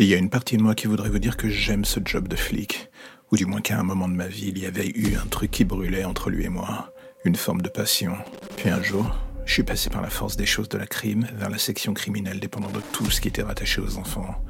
Il 0.00 0.06
y 0.06 0.14
a 0.14 0.16
une 0.16 0.30
partie 0.30 0.56
de 0.56 0.62
moi 0.62 0.76
qui 0.76 0.86
voudrait 0.86 1.08
vous 1.08 1.18
dire 1.18 1.36
que 1.36 1.48
j'aime 1.48 1.84
ce 1.84 1.98
job 2.04 2.28
de 2.28 2.36
flic, 2.36 2.88
ou 3.32 3.36
du 3.36 3.46
moins 3.46 3.60
qu'à 3.60 3.80
un 3.80 3.82
moment 3.82 4.08
de 4.08 4.14
ma 4.14 4.28
vie, 4.28 4.52
il 4.54 4.58
y 4.58 4.64
avait 4.64 4.86
eu 4.86 5.16
un 5.16 5.26
truc 5.26 5.50
qui 5.50 5.64
brûlait 5.64 6.04
entre 6.04 6.30
lui 6.30 6.44
et 6.44 6.48
moi, 6.48 6.92
une 7.24 7.34
forme 7.34 7.62
de 7.62 7.68
passion. 7.68 8.12
Puis 8.56 8.70
un 8.70 8.80
jour, 8.80 9.12
je 9.44 9.54
suis 9.54 9.64
passé 9.64 9.90
par 9.90 10.00
la 10.00 10.08
force 10.08 10.36
des 10.36 10.46
choses 10.46 10.68
de 10.68 10.78
la 10.78 10.86
crime 10.86 11.26
vers 11.34 11.50
la 11.50 11.58
section 11.58 11.94
criminelle 11.94 12.38
dépendant 12.38 12.70
de 12.70 12.80
tout 12.92 13.10
ce 13.10 13.20
qui 13.20 13.26
était 13.26 13.42
rattaché 13.42 13.80
aux 13.80 13.98
enfants. 13.98 14.40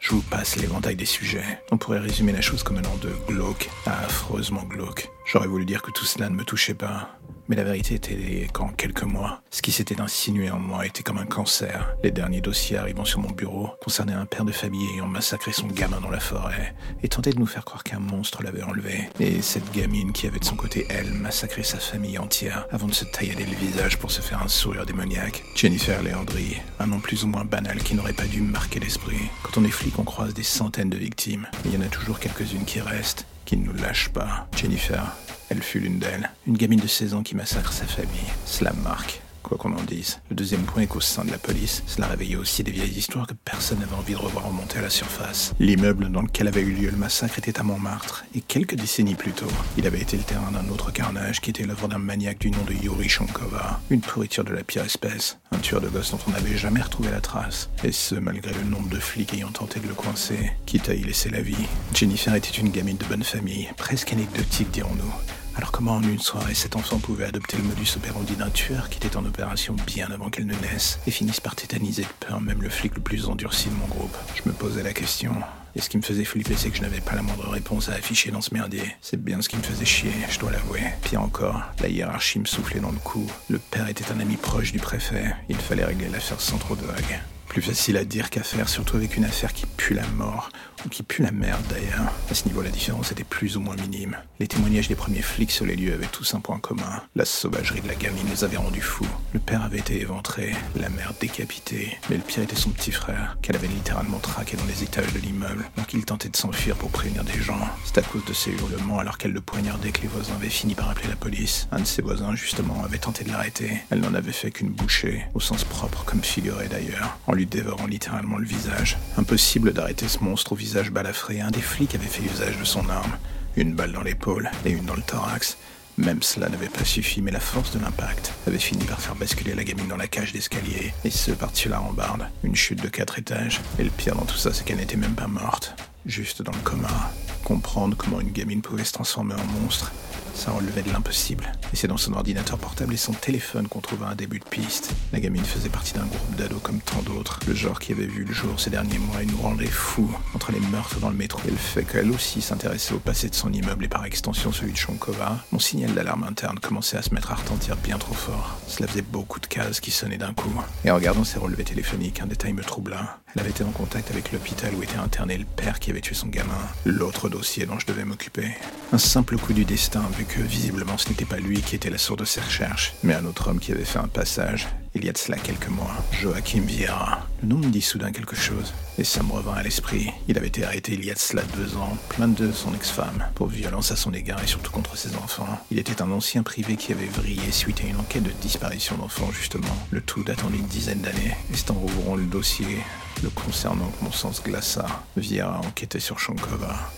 Je 0.00 0.10
vous 0.10 0.20
passe 0.20 0.56
l'éventail 0.56 0.96
des 0.96 1.06
sujets. 1.06 1.62
On 1.70 1.78
pourrait 1.78 2.00
résumer 2.00 2.32
la 2.32 2.42
chose 2.42 2.62
comme 2.62 2.76
un 2.76 2.82
nom 2.82 2.96
de 3.00 3.12
glauque 3.26 3.70
à 3.86 4.04
affreusement 4.04 4.64
glauque. 4.64 5.08
J'aurais 5.24 5.48
voulu 5.48 5.64
dire 5.64 5.80
que 5.80 5.92
tout 5.92 6.04
cela 6.04 6.28
ne 6.28 6.34
me 6.34 6.44
touchait 6.44 6.74
pas, 6.74 7.18
mais 7.50 7.56
la 7.56 7.64
vérité 7.64 7.96
était 7.96 8.46
qu'en 8.52 8.68
quelques 8.68 9.02
mois, 9.02 9.42
ce 9.50 9.60
qui 9.60 9.72
s'était 9.72 10.00
insinué 10.00 10.52
en 10.52 10.60
moi 10.60 10.86
était 10.86 11.02
comme 11.02 11.18
un 11.18 11.26
cancer. 11.26 11.96
Les 12.04 12.12
derniers 12.12 12.40
dossiers 12.40 12.78
arrivant 12.78 13.04
sur 13.04 13.18
mon 13.18 13.30
bureau 13.30 13.70
concernaient 13.82 14.12
un 14.12 14.24
père 14.24 14.44
de 14.44 14.52
famille 14.52 14.88
ayant 14.94 15.08
massacré 15.08 15.52
son 15.52 15.66
gamin 15.66 16.00
dans 16.00 16.10
la 16.10 16.20
forêt 16.20 16.76
et 17.02 17.08
tentait 17.08 17.32
de 17.32 17.40
nous 17.40 17.46
faire 17.46 17.64
croire 17.64 17.82
qu'un 17.82 17.98
monstre 17.98 18.44
l'avait 18.44 18.62
enlevé. 18.62 19.08
Et 19.18 19.42
cette 19.42 19.72
gamine 19.72 20.12
qui 20.12 20.28
avait 20.28 20.38
de 20.38 20.44
son 20.44 20.54
côté, 20.54 20.86
elle, 20.88 21.10
massacré 21.10 21.64
sa 21.64 21.78
famille 21.78 22.18
entière 22.18 22.68
avant 22.70 22.86
de 22.86 22.94
se 22.94 23.04
taillader 23.04 23.46
le 23.46 23.56
visage 23.56 23.98
pour 23.98 24.12
se 24.12 24.20
faire 24.20 24.40
un 24.40 24.48
sourire 24.48 24.86
démoniaque. 24.86 25.42
Jennifer 25.56 26.00
Leandri, 26.04 26.56
un 26.78 26.86
nom 26.86 27.00
plus 27.00 27.24
ou 27.24 27.26
moins 27.26 27.44
banal 27.44 27.82
qui 27.82 27.96
n'aurait 27.96 28.12
pas 28.12 28.26
dû 28.26 28.42
marquer 28.42 28.78
l'esprit. 28.78 29.28
Quand 29.42 29.60
on 29.60 29.64
est 29.64 29.70
flic, 29.70 29.98
on 29.98 30.04
croise 30.04 30.34
des 30.34 30.44
centaines 30.44 30.90
de 30.90 30.96
victimes, 30.96 31.48
il 31.64 31.74
y 31.74 31.76
en 31.76 31.82
a 31.82 31.88
toujours 31.88 32.20
quelques-unes 32.20 32.64
qui 32.64 32.80
restent, 32.80 33.26
qui 33.50 33.56
ne 33.56 33.64
nous 33.64 33.82
lâchent 33.82 34.10
pas. 34.10 34.46
Jennifer, 34.56 35.12
elle 35.48 35.60
fut 35.60 35.80
l'une 35.80 35.98
d'elles, 35.98 36.30
une 36.46 36.56
gamine 36.56 36.78
de 36.78 36.86
16 36.86 37.14
ans 37.14 37.24
qui 37.24 37.34
massacre 37.34 37.72
sa 37.72 37.84
famille. 37.84 38.30
Cela 38.46 38.72
marque, 38.84 39.20
quoi 39.42 39.58
qu'on 39.58 39.72
en 39.72 39.82
dise. 39.82 40.20
Le 40.30 40.36
deuxième 40.36 40.62
point 40.62 40.82
est 40.82 40.86
qu'au 40.86 41.00
sein 41.00 41.24
de 41.24 41.30
la 41.30 41.38
police, 41.38 41.82
cela 41.86 42.06
réveillait 42.06 42.36
aussi 42.36 42.62
des 42.62 42.70
vieilles 42.70 42.98
histoires 42.98 43.26
que 43.26 43.34
personne 43.34 43.78
n'avait 43.80 43.94
envie 43.94 44.12
de 44.12 44.18
revoir 44.18 44.46
remonter 44.46 44.78
à 44.78 44.82
la 44.82 44.90
surface. 44.90 45.52
L'immeuble 45.58 46.10
dans 46.10 46.22
lequel 46.22 46.48
avait 46.48 46.60
eu 46.60 46.72
lieu 46.72 46.90
le 46.90 46.96
massacre 46.96 47.38
était 47.38 47.58
à 47.58 47.62
Montmartre, 47.62 48.24
et 48.34 48.40
quelques 48.40 48.74
décennies 48.74 49.14
plus 49.14 49.32
tôt, 49.32 49.50
il 49.76 49.86
avait 49.86 50.00
été 50.00 50.16
le 50.16 50.22
terrain 50.22 50.50
d'un 50.50 50.68
autre 50.72 50.92
carnage 50.92 51.40
qui 51.40 51.50
était 51.50 51.64
l'œuvre 51.64 51.88
d'un 51.88 51.98
maniaque 51.98 52.38
du 52.38 52.50
nom 52.50 52.62
de 52.66 52.72
Yuri 52.72 53.08
Shankova. 53.08 53.80
Une 53.90 54.00
pourriture 54.00 54.44
de 54.44 54.52
la 54.52 54.62
pire 54.62 54.84
espèce, 54.84 55.38
un 55.52 55.58
tueur 55.58 55.80
de 55.80 55.88
gosses 55.88 56.12
dont 56.12 56.20
on 56.26 56.30
n'avait 56.30 56.56
jamais 56.56 56.82
retrouvé 56.82 57.10
la 57.10 57.20
trace, 57.20 57.70
et 57.84 57.92
ce 57.92 58.14
malgré 58.14 58.52
le 58.52 58.64
nombre 58.64 58.88
de 58.88 58.98
flics 58.98 59.34
ayant 59.34 59.50
tenté 59.50 59.80
de 59.80 59.88
le 59.88 59.94
coincer, 59.94 60.52
quitte 60.66 60.88
à 60.88 60.94
y 60.94 61.02
laisser 61.02 61.30
la 61.30 61.42
vie. 61.42 61.66
Jennifer 61.94 62.34
était 62.34 62.50
une 62.50 62.70
gamine 62.70 62.96
de 62.96 63.04
bonne 63.04 63.24
famille, 63.24 63.68
presque 63.76 64.12
anecdotique 64.12 64.70
dirons-nous. 64.70 65.39
Alors 65.60 65.72
comment 65.72 65.96
en 65.96 66.02
une 66.02 66.18
soirée 66.18 66.54
cet 66.54 66.74
enfant 66.74 66.98
pouvait 66.98 67.26
adopter 67.26 67.58
le 67.58 67.64
modus 67.64 67.94
operandi 67.94 68.34
d'un 68.34 68.48
tueur 68.48 68.88
qui 68.88 68.96
était 68.96 69.18
en 69.18 69.26
opération 69.26 69.76
bien 69.86 70.10
avant 70.10 70.30
qu'elle 70.30 70.46
ne 70.46 70.54
naisse 70.54 70.98
et 71.06 71.10
finisse 71.10 71.38
par 71.38 71.54
tétaniser 71.54 72.04
de 72.04 72.26
peur 72.26 72.40
même 72.40 72.62
le 72.62 72.70
flic 72.70 72.94
le 72.94 73.02
plus 73.02 73.28
endurci 73.28 73.68
de 73.68 73.74
mon 73.74 73.86
groupe? 73.86 74.16
Je 74.34 74.48
me 74.48 74.54
posais 74.54 74.82
la 74.82 74.94
question. 74.94 75.34
Et 75.74 75.82
ce 75.82 75.90
qui 75.90 75.98
me 75.98 76.02
faisait 76.02 76.24
flipper, 76.24 76.54
c'est 76.56 76.70
que 76.70 76.78
je 76.78 76.80
n'avais 76.80 77.02
pas 77.02 77.14
la 77.14 77.20
moindre 77.20 77.46
réponse 77.50 77.90
à 77.90 77.92
afficher 77.92 78.30
dans 78.30 78.40
ce 78.40 78.54
merdier. 78.54 78.96
C'est 79.02 79.22
bien 79.22 79.42
ce 79.42 79.50
qui 79.50 79.58
me 79.58 79.62
faisait 79.62 79.84
chier, 79.84 80.14
je 80.30 80.38
dois 80.38 80.50
l'avouer. 80.50 80.80
Pire 81.02 81.20
encore, 81.20 81.60
la 81.80 81.88
hiérarchie 81.88 82.38
me 82.38 82.46
soufflait 82.46 82.80
dans 82.80 82.90
le 82.90 82.98
cou. 82.98 83.30
Le 83.50 83.58
père 83.58 83.86
était 83.90 84.10
un 84.10 84.20
ami 84.20 84.36
proche 84.36 84.72
du 84.72 84.78
préfet. 84.78 85.34
Il 85.50 85.56
fallait 85.56 85.84
régler 85.84 86.08
l'affaire 86.08 86.40
sans 86.40 86.56
trop 86.56 86.74
de 86.74 86.86
vagues. 86.86 87.20
Plus 87.50 87.62
facile 87.62 87.96
à 87.96 88.04
dire 88.04 88.30
qu'à 88.30 88.44
faire, 88.44 88.68
surtout 88.68 88.96
avec 88.96 89.16
une 89.16 89.24
affaire 89.24 89.52
qui 89.52 89.66
pue 89.66 89.94
la 89.94 90.06
mort, 90.06 90.50
ou 90.86 90.88
qui 90.88 91.02
pue 91.02 91.22
la 91.22 91.32
merde 91.32 91.64
d'ailleurs. 91.68 92.12
À 92.30 92.34
ce 92.34 92.46
niveau, 92.46 92.62
la 92.62 92.70
différence 92.70 93.10
était 93.10 93.24
plus 93.24 93.56
ou 93.56 93.60
moins 93.60 93.74
minime. 93.74 94.16
Les 94.38 94.46
témoignages 94.46 94.86
des 94.86 94.94
premiers 94.94 95.20
flics 95.20 95.50
sur 95.50 95.66
les 95.66 95.74
lieux 95.74 95.92
avaient 95.92 96.06
tous 96.06 96.32
un 96.34 96.40
point 96.40 96.60
commun. 96.60 97.02
La 97.16 97.24
sauvagerie 97.24 97.80
de 97.80 97.88
la 97.88 97.96
gamine 97.96 98.28
les 98.30 98.44
avait 98.44 98.56
rendus 98.56 98.80
fous. 98.80 99.06
Le 99.32 99.40
père 99.40 99.64
avait 99.64 99.80
été 99.80 100.00
éventré, 100.00 100.54
la 100.76 100.88
mère 100.90 101.12
décapitée, 101.20 101.98
mais 102.08 102.16
le 102.18 102.22
pire 102.22 102.44
était 102.44 102.54
son 102.54 102.70
petit 102.70 102.92
frère, 102.92 103.36
qu'elle 103.42 103.56
avait 103.56 103.66
littéralement 103.66 104.20
traqué 104.20 104.56
dans 104.56 104.64
les 104.66 104.84
étages 104.84 105.12
de 105.12 105.18
l'immeuble, 105.18 105.68
donc 105.76 105.92
il 105.92 106.04
tentait 106.04 106.28
de 106.28 106.36
s'enfuir 106.36 106.76
pour 106.76 106.90
prévenir 106.90 107.24
des 107.24 107.42
gens. 107.42 107.58
C'est 107.84 107.98
à 107.98 108.02
cause 108.02 108.24
de 108.26 108.32
ses 108.32 108.52
hurlements 108.52 109.00
alors 109.00 109.18
qu'elle 109.18 109.32
le 109.32 109.40
poignardait 109.40 109.90
que 109.90 110.02
les 110.02 110.08
voisins 110.08 110.34
avaient 110.36 110.48
fini 110.48 110.76
par 110.76 110.88
appeler 110.88 111.08
la 111.08 111.16
police. 111.16 111.66
Un 111.72 111.80
de 111.80 111.84
ses 111.84 112.00
voisins, 112.00 112.36
justement, 112.36 112.84
avait 112.84 112.98
tenté 112.98 113.24
de 113.24 113.30
l'arrêter. 113.30 113.82
Elle 113.90 114.00
n'en 114.00 114.14
avait 114.14 114.30
fait 114.30 114.52
qu'une 114.52 114.70
bouchée, 114.70 115.24
au 115.34 115.40
sens 115.40 115.64
propre 115.64 116.04
comme 116.04 116.22
figuré 116.22 116.68
d'ailleurs, 116.68 117.18
dévorant 117.46 117.86
littéralement 117.86 118.38
le 118.38 118.46
visage. 118.46 118.98
Impossible 119.16 119.72
d'arrêter 119.72 120.08
ce 120.08 120.22
monstre 120.22 120.52
au 120.52 120.56
visage 120.56 120.90
balafré. 120.90 121.40
Un 121.40 121.50
des 121.50 121.60
flics 121.60 121.94
avait 121.94 122.06
fait 122.06 122.24
usage 122.24 122.58
de 122.58 122.64
son 122.64 122.88
arme. 122.88 123.12
Une 123.56 123.74
balle 123.74 123.92
dans 123.92 124.02
l'épaule 124.02 124.50
et 124.64 124.70
une 124.70 124.84
dans 124.84 124.96
le 124.96 125.02
thorax. 125.02 125.56
Même 125.98 126.22
cela 126.22 126.48
n'avait 126.48 126.68
pas 126.68 126.84
suffi, 126.84 127.20
mais 127.20 127.30
la 127.30 127.40
force 127.40 127.72
de 127.72 127.78
l'impact 127.78 128.32
avait 128.46 128.58
fini 128.58 128.84
par 128.84 129.00
faire 129.00 129.14
basculer 129.16 129.54
la 129.54 129.64
gamine 129.64 129.88
dans 129.88 129.98
la 129.98 130.08
cage 130.08 130.32
d'escalier, 130.32 130.94
et 131.04 131.10
ce 131.10 131.30
par-dessus 131.32 131.68
la 131.68 131.78
rambarde, 131.78 132.26
une 132.42 132.56
chute 132.56 132.82
de 132.82 132.88
quatre 132.88 133.18
étages. 133.18 133.60
Et 133.78 133.84
le 133.84 133.90
pire 133.90 134.14
dans 134.14 134.24
tout 134.24 134.38
ça, 134.38 134.54
c'est 134.54 134.64
qu'elle 134.64 134.78
n'était 134.78 134.96
même 134.96 135.14
pas 135.14 135.26
morte, 135.26 135.74
juste 136.06 136.40
dans 136.40 136.52
le 136.52 136.62
coma. 136.64 137.12
Comprendre 137.44 137.98
comment 137.98 138.20
une 138.20 138.32
gamine 138.32 138.62
pouvait 138.62 138.84
se 138.84 138.92
transformer 138.92 139.34
en 139.34 139.60
monstre, 139.60 139.92
ça 140.34 140.52
relevait 140.52 140.82
de 140.82 140.92
l'impossible. 140.92 141.52
Et 141.72 141.76
c'est 141.76 141.88
dans 141.88 141.96
son 141.96 142.12
ordinateur 142.14 142.58
portable 142.58 142.94
et 142.94 142.96
son 142.96 143.12
téléphone 143.12 143.68
qu'on 143.68 143.80
trouva 143.80 144.08
un 144.08 144.14
début 144.14 144.38
de 144.38 144.44
piste. 144.44 144.92
La 145.12 145.20
gamine 145.20 145.44
faisait 145.44 145.68
partie 145.68 145.94
d'un 145.94 146.06
groupe 146.06 146.36
d'ados 146.36 146.60
comme 146.62 146.80
tant 146.80 147.02
d'autres. 147.02 147.40
Le 147.46 147.54
genre 147.54 147.78
qui 147.78 147.92
avait 147.92 148.06
vu 148.06 148.24
le 148.24 148.32
jour 148.32 148.58
ces 148.58 148.70
derniers 148.70 148.98
mois 148.98 149.22
et 149.22 149.26
nous 149.26 149.40
rendait 149.40 149.66
fous 149.66 150.10
entre 150.34 150.52
les 150.52 150.60
meurtres 150.60 151.00
dans 151.00 151.10
le 151.10 151.16
métro 151.16 151.40
et 151.46 151.50
le 151.50 151.56
fait 151.56 151.84
qu'elle 151.84 152.10
aussi 152.10 152.40
s'intéressait 152.40 152.94
au 152.94 152.98
passé 152.98 153.28
de 153.28 153.34
son 153.34 153.52
immeuble 153.52 153.84
et 153.84 153.88
par 153.88 154.04
extension 154.04 154.52
celui 154.52 154.72
de 154.72 154.76
Shankova. 154.76 155.38
Mon 155.52 155.58
signal 155.58 155.94
d'alarme 155.94 156.24
interne 156.24 156.58
commençait 156.58 156.96
à 156.96 157.02
se 157.02 157.14
mettre 157.14 157.32
à 157.32 157.36
retentir 157.36 157.76
bien 157.76 157.98
trop 157.98 158.14
fort. 158.14 158.58
Cela 158.66 158.88
faisait 158.88 159.02
beaucoup 159.02 159.40
de 159.40 159.46
cases 159.46 159.80
qui 159.80 159.90
sonnaient 159.90 160.18
d'un 160.18 160.34
coup. 160.34 160.52
Et 160.84 160.90
en 160.90 160.96
regardant 160.96 161.24
ses 161.24 161.38
relevés 161.38 161.64
téléphoniques, 161.64 162.20
un 162.20 162.26
détail 162.26 162.52
me 162.52 162.62
troubla. 162.62 163.18
Elle 163.34 163.42
avait 163.42 163.50
été 163.50 163.62
en 163.62 163.70
contact 163.70 164.10
avec 164.10 164.32
l'hôpital 164.32 164.74
où 164.74 164.82
était 164.82 164.96
interné 164.96 165.38
le 165.38 165.44
père 165.44 165.78
qui 165.78 165.90
avait 165.90 166.00
tué 166.00 166.14
son 166.14 166.26
gamin. 166.26 166.58
L'autre 166.84 167.28
dossier 167.28 167.64
dont 167.64 167.78
je 167.78 167.86
devais 167.86 168.04
m'occuper. 168.04 168.48
Un 168.92 168.98
simple 168.98 169.36
coup 169.36 169.52
du 169.52 169.64
destin, 169.64 170.02
que 170.24 170.40
visiblement 170.40 170.98
ce 170.98 171.08
n'était 171.08 171.24
pas 171.24 171.38
lui 171.38 171.60
qui 171.60 171.74
était 171.76 171.90
la 171.90 171.98
source 171.98 172.20
de 172.20 172.24
ses 172.24 172.40
recherches, 172.40 172.94
mais 173.02 173.14
un 173.14 173.24
autre 173.24 173.48
homme 173.48 173.58
qui 173.58 173.72
avait 173.72 173.84
fait 173.84 173.98
un 173.98 174.08
passage, 174.08 174.68
il 174.94 175.04
y 175.04 175.08
a 175.08 175.12
de 175.12 175.18
cela 175.18 175.36
quelques 175.36 175.68
mois, 175.68 175.94
Joachim 176.12 176.62
Vieira. 176.66 177.26
Le 177.42 177.48
nom 177.48 177.58
me 177.58 177.70
dit 177.70 177.80
soudain 177.80 178.10
quelque 178.10 178.34
chose, 178.34 178.74
et 178.98 179.04
ça 179.04 179.22
me 179.22 179.32
revint 179.32 179.54
à 179.54 179.62
l'esprit. 179.62 180.10
Il 180.26 180.36
avait 180.36 180.48
été 180.48 180.64
arrêté 180.64 180.94
il 180.94 181.04
y 181.04 181.10
a 181.10 181.14
de 181.14 181.18
cela 181.18 181.42
deux 181.56 181.76
ans, 181.76 181.96
plein 182.08 182.28
de 182.28 182.50
son 182.50 182.74
ex-femme, 182.74 183.26
pour 183.34 183.46
violence 183.46 183.92
à 183.92 183.96
son 183.96 184.12
égard 184.12 184.42
et 184.42 184.48
surtout 184.48 184.72
contre 184.72 184.96
ses 184.96 185.14
enfants. 185.16 185.60
Il 185.70 185.78
était 185.78 186.02
un 186.02 186.10
ancien 186.10 186.42
privé 186.42 186.76
qui 186.76 186.92
avait 186.92 187.06
vrillé 187.06 187.52
suite 187.52 187.80
à 187.82 187.86
une 187.86 187.96
enquête 187.96 188.24
de 188.24 188.32
disparition 188.42 188.96
d'enfants, 188.96 189.30
justement. 189.32 189.76
Le 189.90 190.00
tout 190.00 190.24
datant 190.24 190.50
d'une 190.50 190.66
dizaine 190.66 191.00
d'années. 191.00 191.36
Et 191.52 191.56
c'est 191.56 191.70
en 191.70 191.74
rouvrant 191.74 192.16
le 192.16 192.24
dossier 192.24 192.78
le 193.22 193.30
concernant 193.30 193.90
que 193.90 194.04
mon 194.04 194.12
sens 194.12 194.42
glaça. 194.42 194.86
Vieira 195.16 195.60
enquêtait 195.60 196.00
sur 196.00 196.18
Shankova. 196.18 196.90